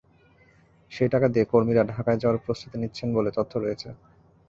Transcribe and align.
সেই 0.91 1.09
টাকা 1.13 1.27
দিয়ে 1.27 1.45
কর্মীরা 1.51 1.83
ঢাকায় 1.91 2.19
যাওয়ার 2.21 2.41
প্রস্তুতি 2.45 2.75
নিচ্ছেন 2.79 3.07
বলে 3.17 3.29
তথ্য 3.37 3.53
রয়েছে। 3.57 3.89